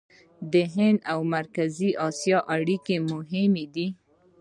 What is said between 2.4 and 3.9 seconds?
اړیکې مهمې دي.